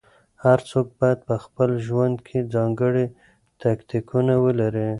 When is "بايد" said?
0.99-1.19